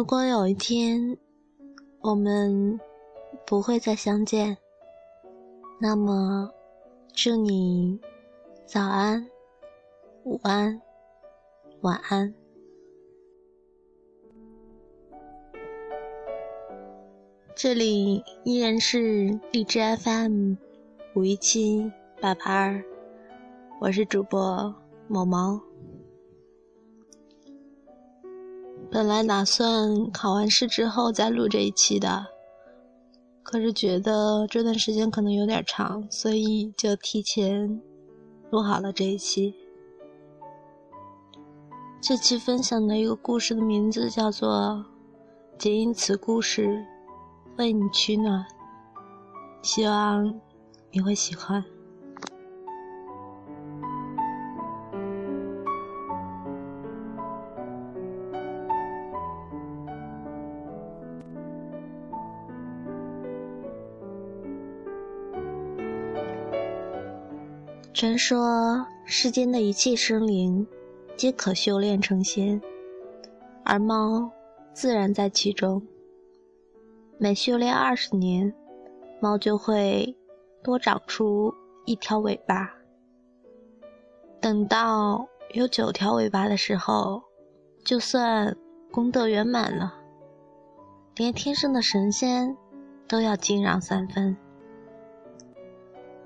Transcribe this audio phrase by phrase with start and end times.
[0.00, 1.18] 如果有一天
[2.00, 2.80] 我们
[3.46, 4.56] 不会再相见，
[5.78, 6.50] 那么
[7.12, 8.00] 祝你
[8.64, 9.28] 早安、
[10.24, 10.80] 午安、
[11.82, 12.34] 晚安。
[17.54, 20.54] 这里依然是荔枝 FM
[21.14, 21.92] 五一七
[22.22, 22.82] 八八二，
[23.78, 24.74] 我是主播
[25.08, 25.69] 某毛。
[28.92, 32.26] 本来打算考完试之后再录这一期的，
[33.42, 37.80] 可是觉得这段时间可能有点长，所以就提前
[38.50, 39.54] 录好了这一期。
[42.00, 44.48] 这期分享的一个故事的名字叫做
[45.56, 46.84] 《仅因此故事
[47.58, 48.40] 为你取暖》，
[49.62, 50.40] 希望
[50.90, 51.64] 你会喜欢。
[67.92, 70.64] 传说世间的一切生灵，
[71.16, 72.60] 皆可修炼成仙，
[73.64, 74.30] 而猫
[74.72, 75.82] 自然在其中。
[77.18, 78.54] 每修炼二十年，
[79.20, 80.16] 猫就会
[80.62, 81.52] 多长出
[81.84, 82.70] 一条尾巴。
[84.40, 87.20] 等到有九条尾巴的时候，
[87.84, 88.56] 就算
[88.92, 89.92] 功德圆满了，
[91.16, 92.56] 连天上的神仙
[93.08, 94.36] 都要敬让三分。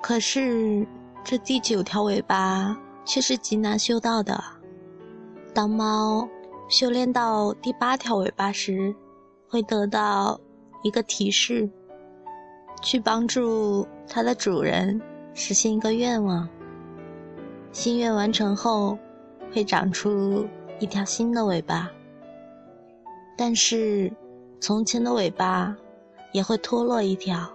[0.00, 0.86] 可是。
[1.24, 4.42] 这第九条尾巴却是极难修到的。
[5.52, 6.28] 当猫
[6.68, 8.94] 修炼到第八条尾巴时，
[9.48, 10.40] 会得到
[10.82, 11.68] 一个提示，
[12.80, 15.00] 去帮助它的主人
[15.34, 16.48] 实现一个愿望。
[17.72, 18.98] 心愿完成后，
[19.52, 20.46] 会长出
[20.78, 21.90] 一条新的尾巴。
[23.36, 24.12] 但是，
[24.60, 25.76] 从前的尾巴
[26.32, 27.48] 也会脱落一条，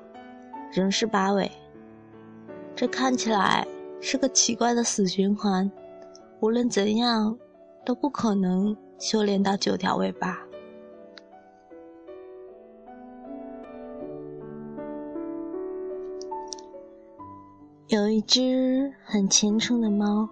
[0.72, 1.52] 仍是八尾。
[2.76, 3.66] 这看起来
[4.02, 5.72] 是个奇怪的死循环，
[6.40, 7.38] 无论怎样
[7.86, 10.40] 都不可能修炼到九条尾巴。
[17.88, 20.28] 有一只很虔诚的猫，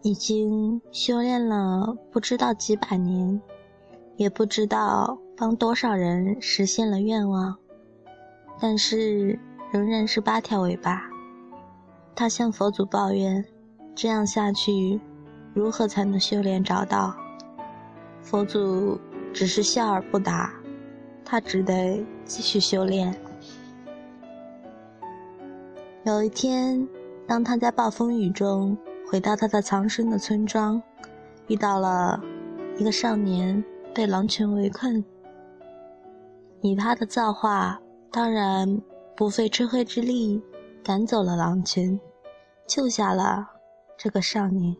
[0.00, 3.38] 已经修炼了不知道几百年，
[4.16, 7.54] 也不知道帮多少人实现了愿望，
[8.58, 9.38] 但是
[9.70, 11.10] 仍然是八条尾巴。
[12.18, 13.44] 他向佛祖抱怨
[13.94, 14.98] ：“这样下去，
[15.52, 17.14] 如何才能修炼找到？”
[18.24, 18.98] 佛祖
[19.34, 20.50] 只是笑而不答，
[21.26, 23.14] 他只得继续修炼。
[26.04, 26.88] 有一天，
[27.26, 28.74] 当他在暴风雨中
[29.06, 30.82] 回到他的藏身的村庄，
[31.48, 32.18] 遇到了
[32.78, 33.62] 一个少年
[33.94, 35.04] 被狼群围困。
[36.62, 37.78] 以他的造化，
[38.10, 38.80] 当然
[39.14, 40.42] 不费吹灰之力。
[40.82, 41.98] 赶走了狼群，
[42.66, 43.46] 救下了
[43.96, 44.76] 这个少年。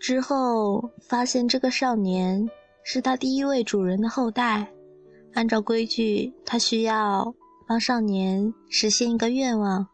[0.00, 2.48] 之后发现这个少年
[2.82, 4.72] 是他第一位主人的后代。
[5.34, 7.34] 按照规矩，他需要
[7.66, 9.86] 帮少年实现一个愿望，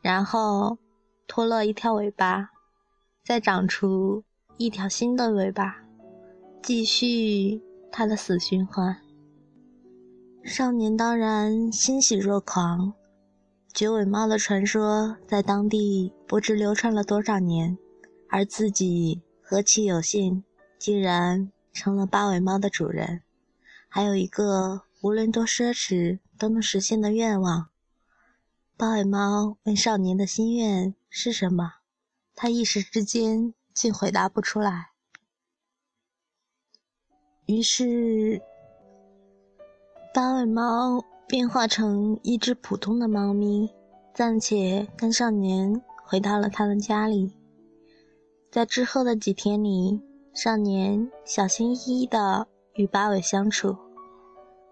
[0.00, 0.78] 然后
[1.26, 2.48] 脱落一条尾巴，
[3.24, 4.22] 再长出
[4.56, 5.74] 一条新的尾巴，
[6.62, 7.60] 继续
[7.90, 8.96] 他的死循环。
[10.44, 12.94] 少年当然欣喜若狂。
[13.76, 17.76] 九尾猫的传说在当地不知流传了多少年，
[18.30, 20.42] 而自己何其有幸，
[20.78, 23.20] 竟然成了八尾猫的主人，
[23.86, 27.68] 还有一个无论多奢侈都能实现的愿望。
[28.78, 31.74] 八尾猫问少年的心愿是什么，
[32.34, 34.92] 他一时之间竟回答不出来。
[37.44, 38.40] 于是，
[40.14, 41.04] 八尾猫。
[41.28, 43.68] 变化成一只普通的猫咪，
[44.14, 47.32] 暂且跟少年回到了他的家里。
[48.48, 50.00] 在之后的几天里，
[50.32, 53.76] 少年小心翼翼地与八尾相处，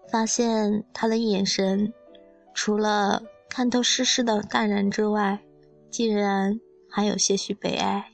[0.09, 1.91] 发现他的眼神
[2.53, 5.41] 除了看透世事的淡然之外，
[5.89, 6.57] 竟然
[6.89, 8.11] 还有些许悲哀。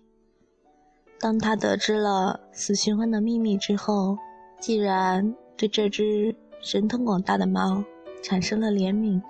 [1.19, 4.17] 当他得知了死循环的秘密之后，
[4.59, 7.83] 竟然对这只神通广大的猫。
[8.21, 9.21] 产生了怜悯。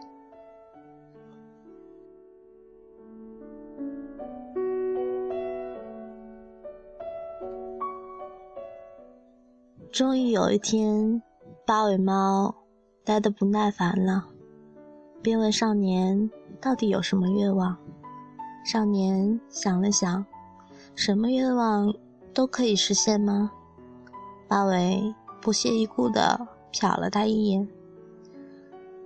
[9.91, 11.21] 终于有一天，
[11.65, 12.55] 八尾猫
[13.03, 14.25] 待得不耐烦了，
[15.21, 17.77] 便问少年：“到底有什么愿望？”
[18.65, 20.25] 少年想了想
[20.95, 21.93] ：“什么愿望
[22.33, 23.51] 都可以实现吗？”
[24.47, 27.67] 八尾不屑一顾地瞟了他一眼。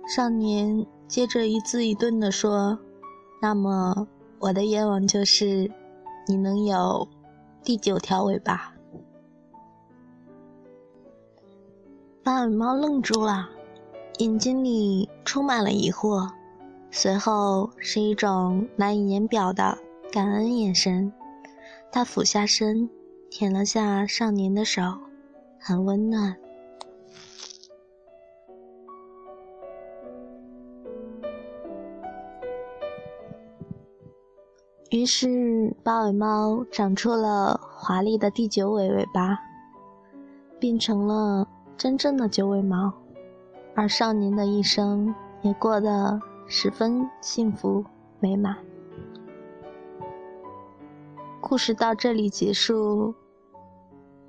[0.06, 2.78] 少年接着一字一顿地说
[3.42, 4.06] ：“那么
[4.38, 5.68] 我的愿望就是，
[6.28, 7.08] 你能有
[7.64, 8.72] 第九条尾巴。”
[12.22, 13.48] 八尾猫愣住了，
[14.18, 16.30] 眼睛里充满了疑惑，
[16.92, 19.76] 随后是一种难以言表的
[20.12, 21.12] 感恩眼神。
[21.90, 22.88] 他俯下身，
[23.28, 24.82] 舔了下少年的手，
[25.58, 26.36] 很温暖。
[34.96, 39.38] 于是，八尾猫长出了华丽的第九尾尾巴，
[40.58, 41.46] 变成了。
[41.76, 42.90] 真正的九尾猫，
[43.74, 47.84] 而少年的一生也过得十分幸福
[48.20, 48.56] 美满。
[51.42, 53.14] 故事到这里结束。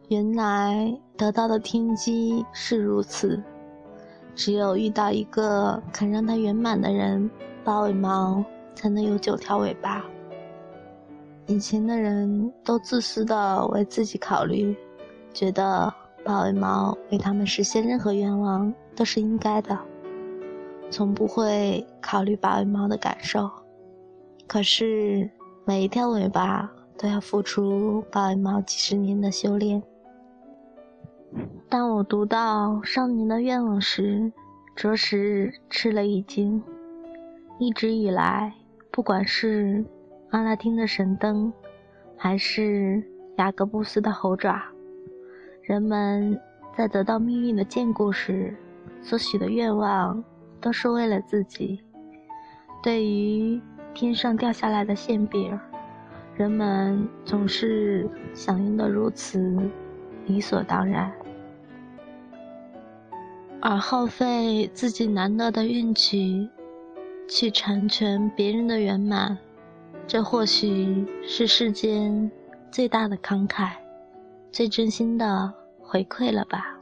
[0.10, 3.42] 原来得到的天机是如此，
[4.36, 7.32] 只有遇到一个肯让它圆满的人，
[7.64, 8.44] 八尾猫
[8.76, 10.04] 才能有九条尾巴。
[11.48, 14.76] 以前的人都自私的为自己考虑，
[15.34, 15.94] 觉得。
[16.26, 19.80] 八尾猫为他们实现任何愿望都是应该的，
[20.92, 23.50] 从不会考虑八尾猫的感受。
[24.46, 25.30] 可是
[25.64, 29.82] 每一条尾巴都要付出八尾猫几十年的修炼。
[31.70, 34.30] 当我读到少年的愿望时，
[34.76, 36.62] 着实吃了一惊。
[37.58, 38.54] 一直以来，
[38.92, 39.86] 不管是
[40.30, 41.52] 阿拉丁的神灯，
[42.18, 43.02] 还是
[43.38, 44.62] 雅各布斯的猴爪。
[45.62, 46.40] 人们
[46.76, 48.56] 在得到命运的眷顾时，
[49.02, 50.24] 所许的愿望
[50.60, 51.82] 都是为了自己。
[52.84, 53.60] 对于
[53.94, 55.58] 天上掉下来的馅饼，
[56.36, 59.58] 人们总是享用的如此
[60.26, 61.12] 理所当然，
[63.62, 66.50] 而耗费自己难得的运气
[67.28, 69.38] 去成全别人的圆满，
[70.08, 72.32] 这或许是世间
[72.72, 73.74] 最大的慷慨。
[74.54, 76.80] 最真心的回馈了吧？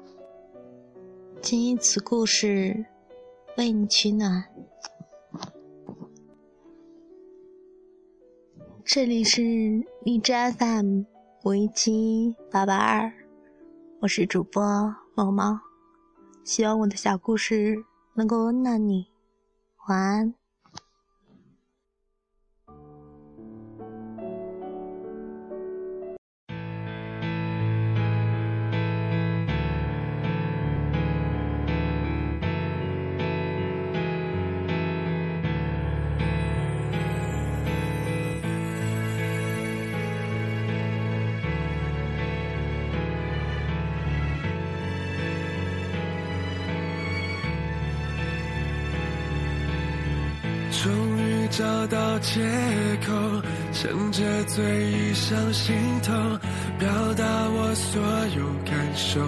[1.41, 2.85] 仅以此故事
[3.57, 4.45] 为你取暖。
[8.83, 9.41] 这里是
[10.03, 11.01] 荔枝 FM
[11.43, 13.11] 五一七八八二，
[14.01, 14.61] 我是主播
[15.15, 15.59] 毛毛，
[16.43, 17.83] 希望我的小故事
[18.13, 19.07] 能够温暖你。
[19.89, 20.44] 晚安。
[50.85, 52.43] 终于找到借
[53.07, 53.41] 口，
[53.73, 56.13] 趁着醉意上心头，
[56.77, 57.99] 表达我所
[58.37, 59.19] 有感受。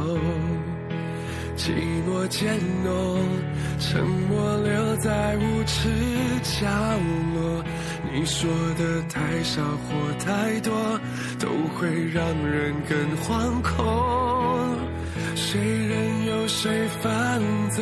[1.57, 1.71] 寂
[2.07, 3.19] 寞渐浓，
[3.80, 5.89] 沉默留在无耻
[6.43, 6.67] 角
[7.34, 7.63] 落。
[8.13, 10.72] 你说的太少或太多，
[11.39, 14.77] 都会让人更惶恐。
[15.34, 17.12] 谁任由谁放
[17.72, 17.82] 走，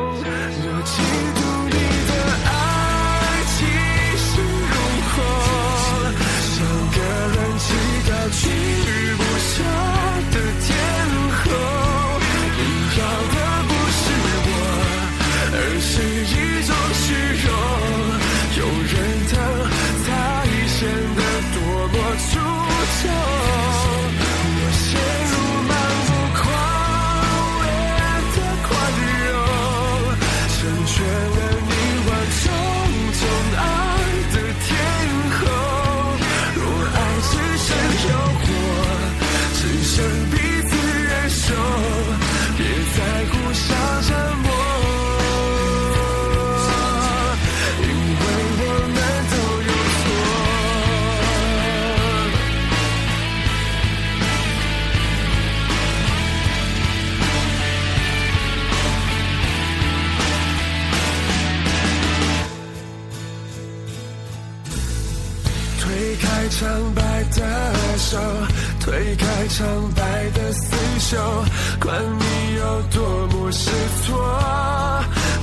[69.61, 70.01] 苍白
[70.31, 71.45] 的厮守，
[71.79, 73.69] 管你有多么失
[74.03, 74.17] 措，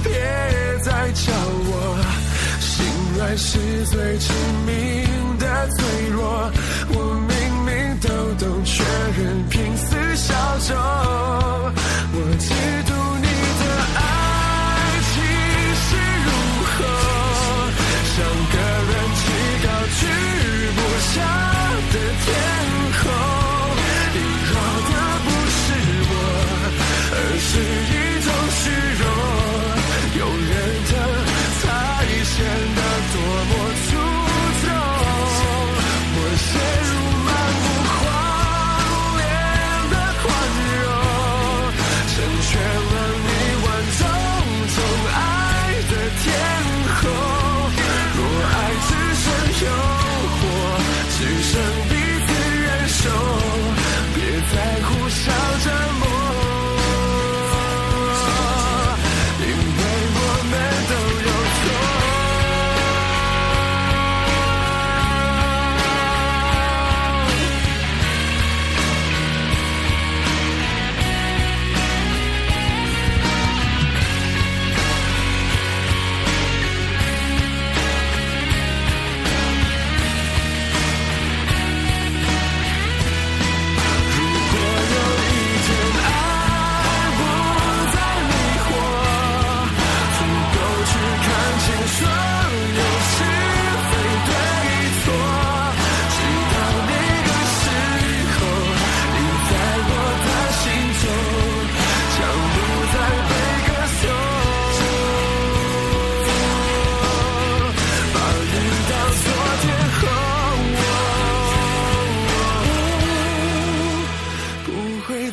[0.02, 0.10] 别
[0.82, 1.32] 再叫
[1.70, 1.72] 我
[2.58, 2.84] 心
[3.16, 4.32] 软是最致
[4.66, 6.50] 命的脆弱。
[6.88, 6.94] 我
[7.28, 7.32] 明
[7.64, 7.70] 明
[8.00, 8.08] 都
[8.44, 8.82] 懂，却
[9.16, 10.34] 任凭死效
[10.66, 10.76] 忠。
[12.12, 12.48] 我知
[12.87, 12.87] 道。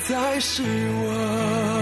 [0.08, 1.75] 再是我